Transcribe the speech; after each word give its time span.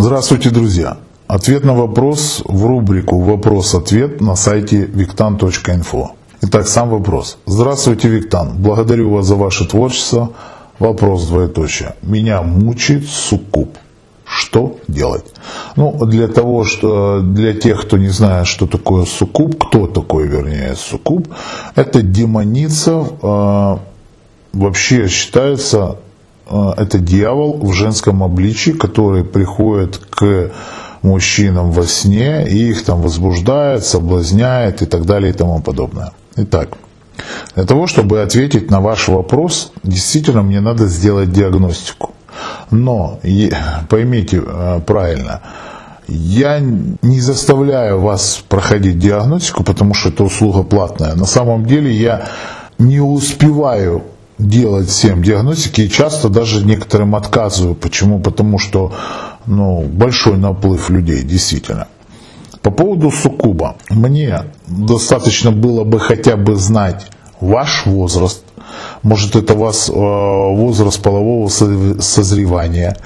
Здравствуйте, 0.00 0.50
друзья! 0.50 0.96
Ответ 1.26 1.64
на 1.64 1.74
вопрос 1.74 2.40
в 2.44 2.66
рубрику 2.66 3.18
«Вопрос-ответ» 3.18 4.20
на 4.20 4.36
сайте 4.36 4.84
виктан.инфо. 4.84 6.12
Итак, 6.40 6.68
сам 6.68 6.90
вопрос. 6.90 7.38
Здравствуйте, 7.46 8.08
Виктан. 8.08 8.52
Благодарю 8.58 9.10
вас 9.10 9.26
за 9.26 9.34
ваше 9.34 9.64
творчество. 9.66 10.30
Вопрос 10.78 11.26
двоеточие. 11.26 11.96
Меня 12.02 12.42
мучает 12.42 13.08
суккуб. 13.08 13.76
Что 14.24 14.76
делать? 14.86 15.24
Ну, 15.74 15.98
для 16.06 16.28
того, 16.28 16.62
что 16.62 17.20
для 17.20 17.52
тех, 17.52 17.82
кто 17.82 17.98
не 17.98 18.10
знает, 18.10 18.46
что 18.46 18.68
такое 18.68 19.04
суккуб, 19.04 19.64
кто 19.64 19.88
такой, 19.88 20.28
вернее, 20.28 20.76
суккуб, 20.76 21.26
это 21.74 22.02
демоница, 22.02 23.04
э, 23.20 23.76
вообще 24.52 25.08
считается, 25.08 25.96
это 26.50 26.98
дьявол 26.98 27.58
в 27.60 27.72
женском 27.72 28.22
обличии, 28.22 28.70
который 28.70 29.24
приходит 29.24 29.98
к 29.98 30.50
мужчинам 31.02 31.70
во 31.70 31.84
сне 31.84 32.46
и 32.48 32.70
их 32.70 32.84
там 32.84 33.02
возбуждает, 33.02 33.84
соблазняет 33.84 34.82
и 34.82 34.86
так 34.86 35.04
далее 35.04 35.30
и 35.30 35.32
тому 35.32 35.60
подобное. 35.60 36.12
Итак, 36.36 36.70
для 37.54 37.64
того, 37.64 37.86
чтобы 37.86 38.22
ответить 38.22 38.70
на 38.70 38.80
ваш 38.80 39.08
вопрос, 39.08 39.72
действительно 39.82 40.42
мне 40.42 40.60
надо 40.60 40.86
сделать 40.86 41.32
диагностику. 41.32 42.14
Но 42.70 43.18
поймите 43.88 44.42
э, 44.44 44.80
правильно, 44.86 45.40
я 46.06 46.60
не 46.60 47.20
заставляю 47.20 48.00
вас 48.00 48.42
проходить 48.48 48.98
диагностику, 48.98 49.64
потому 49.64 49.94
что 49.94 50.08
это 50.10 50.24
услуга 50.24 50.62
платная. 50.62 51.14
На 51.14 51.26
самом 51.26 51.66
деле 51.66 51.92
я 51.92 52.28
не 52.78 53.00
успеваю 53.00 54.04
делать 54.38 54.88
всем 54.88 55.22
диагностики 55.22 55.82
и 55.82 55.90
часто 55.90 56.28
даже 56.28 56.64
некоторым 56.64 57.14
отказываю. 57.14 57.74
Почему? 57.74 58.20
Потому 58.20 58.58
что 58.58 58.92
ну, 59.46 59.82
большой 59.82 60.36
наплыв 60.36 60.90
людей, 60.90 61.22
действительно. 61.22 61.88
По 62.62 62.70
поводу 62.70 63.10
суккуба. 63.10 63.76
Мне 63.88 64.42
достаточно 64.66 65.52
было 65.52 65.84
бы 65.84 66.00
хотя 66.00 66.36
бы 66.36 66.56
знать 66.56 67.06
ваш 67.40 67.86
возраст, 67.86 68.42
может 69.02 69.36
это 69.36 69.54
у 69.54 69.58
вас 69.58 69.88
э, 69.88 69.92
возраст 69.92 71.00
полового 71.00 71.48
созревания, 71.48 72.96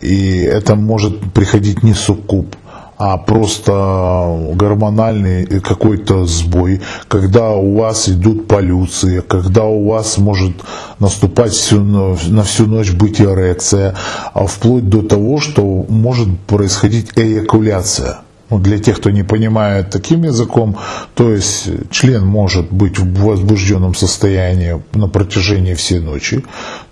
и 0.00 0.38
это 0.38 0.74
может 0.74 1.32
приходить 1.32 1.82
не 1.82 1.94
суккуб, 1.94 2.54
а 2.98 3.16
просто 3.16 4.52
гормональный 4.54 5.60
какой-то 5.60 6.26
сбой, 6.26 6.80
когда 7.06 7.50
у 7.50 7.78
вас 7.78 8.08
идут 8.08 8.48
полюции, 8.48 9.20
когда 9.20 9.64
у 9.64 9.88
вас 9.88 10.18
может 10.18 10.52
наступать 10.98 11.52
всю, 11.52 11.80
на 11.80 12.42
всю 12.42 12.66
ночь 12.66 12.92
быть 12.92 13.20
эрекция, 13.20 13.94
а 14.34 14.46
вплоть 14.46 14.88
до 14.88 15.02
того, 15.02 15.40
что 15.40 15.62
может 15.88 16.38
происходить 16.40 17.12
эякуляция 17.16 18.18
ну, 18.50 18.58
для 18.58 18.78
тех, 18.78 18.98
кто 18.98 19.10
не 19.10 19.22
понимает 19.22 19.90
таким 19.90 20.22
языком, 20.22 20.76
то 21.14 21.32
есть 21.32 21.68
член 21.90 22.24
может 22.26 22.72
быть 22.72 22.98
в 22.98 23.22
возбужденном 23.22 23.94
состоянии 23.94 24.82
на 24.94 25.08
протяжении 25.08 25.74
всей 25.74 26.00
ночи, 26.00 26.44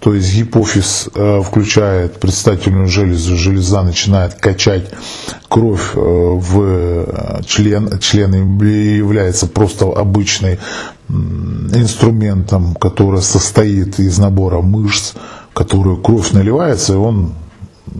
то 0.00 0.14
есть 0.14 0.34
гипофиз 0.34 1.10
э, 1.14 1.42
включает 1.42 2.18
предстательную 2.18 2.88
железу, 2.88 3.36
железа 3.36 3.82
начинает 3.82 4.34
качать 4.34 4.90
кровь 5.48 5.92
э, 5.94 5.98
в 6.00 6.62
э, 6.62 7.42
член, 7.46 7.98
член 8.00 8.58
является 8.58 9.46
просто 9.46 9.86
обычным 9.86 10.58
инструментом, 11.08 12.74
который 12.74 13.20
состоит 13.20 14.00
из 14.00 14.18
набора 14.18 14.62
мышц, 14.62 15.12
в 15.50 15.54
которую 15.54 15.98
кровь 15.98 16.32
наливается, 16.32 16.94
и 16.94 16.96
он 16.96 17.34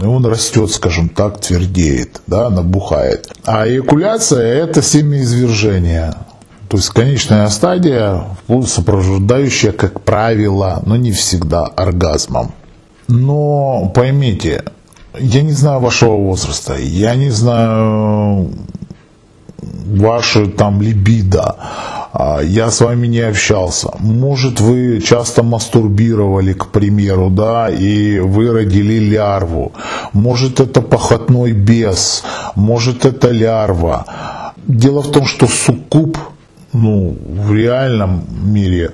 и 0.00 0.04
он 0.04 0.26
растет, 0.26 0.70
скажем 0.70 1.08
так, 1.08 1.40
твердеет, 1.40 2.20
да, 2.26 2.50
набухает. 2.50 3.32
А 3.44 3.66
эякуляция– 3.66 4.64
это 4.64 4.82
семяизвержение. 4.82 6.14
То 6.68 6.76
есть 6.76 6.90
конечная 6.90 7.48
стадия, 7.48 8.24
сопровождающая, 8.66 9.72
как 9.72 10.02
правило, 10.02 10.82
но 10.86 10.96
не 10.96 11.10
всегда 11.10 11.64
оргазмом. 11.64 12.52
Но 13.08 13.90
поймите, 13.92 14.62
я 15.18 15.42
не 15.42 15.52
знаю 15.52 15.80
вашего 15.80 16.14
возраста, 16.16 16.76
я 16.76 17.16
не 17.16 17.30
знаю 17.30 18.50
ваше 19.86 20.46
там 20.46 20.80
либидо, 20.80 21.56
я 22.12 22.70
с 22.70 22.80
вами 22.80 23.06
не 23.06 23.20
общался. 23.20 23.90
Может, 23.98 24.60
вы 24.60 25.00
часто 25.00 25.42
мастурбировали, 25.42 26.52
к 26.52 26.66
примеру, 26.66 27.30
да, 27.30 27.68
и 27.68 28.18
вы 28.18 28.52
родили 28.52 28.98
лярву. 28.98 29.72
Может, 30.12 30.60
это 30.60 30.82
похотной 30.82 31.52
бес, 31.52 32.24
может, 32.56 33.04
это 33.04 33.30
лярва. 33.30 34.54
Дело 34.66 35.02
в 35.02 35.10
том, 35.12 35.24
что 35.26 35.46
суккуб, 35.46 36.18
ну, 36.72 37.16
в 37.28 37.54
реальном 37.54 38.24
мире 38.42 38.92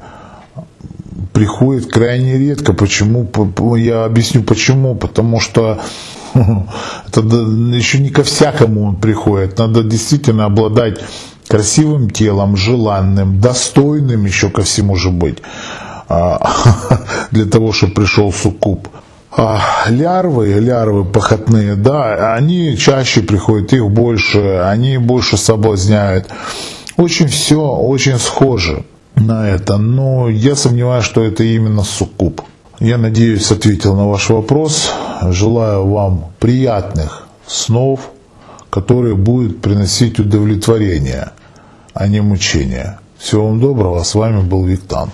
приходит 1.33 1.91
крайне 1.91 2.39
редко. 2.39 2.73
Почему? 2.73 3.29
Я 3.77 4.05
объясню 4.05 4.43
почему. 4.43 4.95
Потому 4.95 5.41
что 5.41 5.81
это 6.35 7.21
еще 7.21 7.99
не 7.99 8.11
ко 8.11 8.23
всякому 8.23 8.85
он 8.85 8.97
приходит. 8.97 9.59
Надо 9.59 9.83
действительно 9.83 10.47
обладать 10.47 11.01
красивым 11.49 12.11
телом, 12.11 12.57
желанным, 12.57 13.41
достойным 13.41 14.25
еще 14.25 14.51
ко 14.51 14.63
всему 14.63 14.97
же 14.97 15.11
быть, 15.11 15.39
а, 16.09 16.41
для 17.31 17.47
того, 17.47 17.73
чтобы 17.73 17.95
пришел 17.95 18.33
суккуб. 18.33 18.89
А, 19.39 19.61
лярвы, 19.89 20.49
лярвы 20.55 21.05
похотные, 21.05 21.75
да, 21.75 22.35
они 22.35 22.77
чаще 22.77 23.21
приходят, 23.21 23.73
их 23.73 23.91
больше, 23.91 24.63
они 24.65 24.99
больше 24.99 25.37
соблазняют. 25.37 26.29
Очень 26.97 27.29
все, 27.29 27.61
очень 27.61 28.19
схоже 28.19 28.85
на 29.15 29.49
это, 29.49 29.77
но 29.77 30.31
я 30.31 30.57
сомневаюсь, 30.57 31.05
что 31.05 31.23
это 31.23 31.45
именно 31.45 31.83
суккуб. 31.85 32.41
Я 32.81 32.99
надеюсь, 32.99 33.51
ответил 33.51 33.95
на 33.95 34.09
ваш 34.09 34.29
вопрос. 34.31 34.93
Желаю 35.23 35.87
вам 35.87 36.33
приятных 36.39 37.27
снов, 37.47 38.11
которые 38.77 39.17
будут 39.17 39.63
приносить 39.63 40.21
удовлетворение, 40.21 41.31
а 41.95 42.09
не 42.09 42.21
мучение. 42.21 42.99
Всего 43.17 43.47
вам 43.47 43.59
доброго, 43.59 44.03
с 44.03 44.15
вами 44.15 44.43
был 44.43 44.67
Виктан. 44.67 45.11